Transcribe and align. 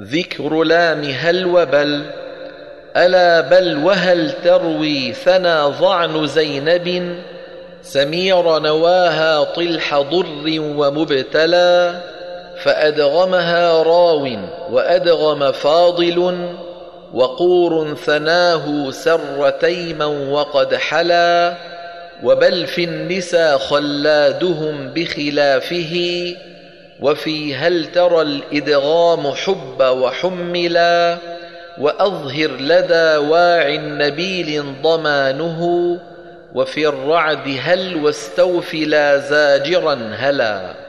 ذكر 0.00 0.62
لام 0.62 1.04
هل 1.04 1.46
وبل. 1.46 2.02
ألا 2.96 3.40
بل 3.40 3.76
وهل 3.76 4.32
تروي 4.44 5.12
ثنى 5.12 5.60
ضعن 5.80 6.26
زينب؟ 6.26 7.16
سمير 7.82 8.58
نواها 8.58 9.44
طلح 9.44 10.00
ضر 10.00 10.60
ومبتلى 10.60 12.00
فأدغمها 12.62 13.82
راو 13.82 14.28
وأدغم 14.70 15.52
فاضل 15.52 16.48
وقور 17.14 17.94
ثناه 17.94 18.90
سر 18.90 19.50
تيما 19.50 20.06
وقد 20.06 20.74
حلا 20.74 21.54
وبل 22.22 22.66
في 22.66 22.84
النسى 22.84 23.58
خلادهم 23.58 24.88
بخلافه 24.88 25.96
وفي 27.00 27.54
هل 27.54 27.86
ترى 27.92 28.22
الإدغام 28.22 29.32
حب 29.32 29.80
وحملا 29.80 31.18
وأظهر 31.80 32.50
لدى 32.50 33.16
واع 33.16 33.76
نبيل 33.76 34.74
ضمانه 34.82 35.62
وفي 36.54 36.88
الرعد 36.88 37.58
هل 37.62 38.04
واستوفلا 38.04 39.18
زاجرا 39.18 40.14
هلا 40.14 40.87